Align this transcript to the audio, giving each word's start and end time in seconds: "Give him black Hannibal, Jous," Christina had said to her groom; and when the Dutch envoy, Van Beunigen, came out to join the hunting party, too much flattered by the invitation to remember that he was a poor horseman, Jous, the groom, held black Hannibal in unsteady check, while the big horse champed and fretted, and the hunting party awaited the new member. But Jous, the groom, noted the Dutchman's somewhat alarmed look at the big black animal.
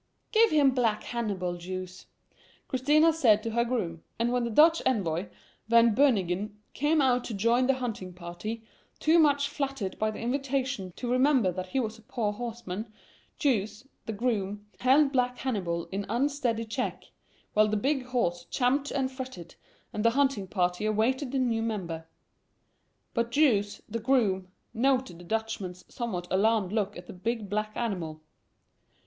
"Give 0.31 0.49
him 0.49 0.71
black 0.71 1.03
Hannibal, 1.03 1.57
Jous," 1.59 2.07
Christina 2.67 3.05
had 3.05 3.13
said 3.15 3.43
to 3.43 3.51
her 3.51 3.63
groom; 3.63 4.01
and 4.17 4.31
when 4.31 4.43
the 4.45 4.49
Dutch 4.49 4.81
envoy, 4.83 5.27
Van 5.67 5.93
Beunigen, 5.93 6.59
came 6.73 7.01
out 7.01 7.23
to 7.25 7.35
join 7.35 7.67
the 7.67 7.75
hunting 7.75 8.11
party, 8.11 8.63
too 8.97 9.19
much 9.19 9.47
flattered 9.47 9.99
by 9.99 10.09
the 10.09 10.17
invitation 10.17 10.91
to 10.95 11.11
remember 11.11 11.51
that 11.51 11.67
he 11.67 11.79
was 11.79 11.99
a 11.99 12.01
poor 12.01 12.31
horseman, 12.33 12.91
Jous, 13.37 13.87
the 14.07 14.11
groom, 14.13 14.65
held 14.79 15.11
black 15.11 15.37
Hannibal 15.37 15.85
in 15.91 16.07
unsteady 16.09 16.65
check, 16.65 17.11
while 17.53 17.67
the 17.67 17.77
big 17.77 18.05
horse 18.05 18.45
champed 18.45 18.89
and 18.89 19.11
fretted, 19.11 19.53
and 19.93 20.03
the 20.03 20.09
hunting 20.09 20.47
party 20.47 20.83
awaited 20.87 21.31
the 21.31 21.37
new 21.37 21.61
member. 21.61 22.07
But 23.13 23.29
Jous, 23.29 23.83
the 23.87 23.99
groom, 23.99 24.47
noted 24.73 25.19
the 25.19 25.25
Dutchman's 25.25 25.85
somewhat 25.93 26.27
alarmed 26.31 26.71
look 26.73 26.97
at 26.97 27.05
the 27.05 27.13
big 27.13 27.49
black 27.51 27.73
animal. 27.75 28.23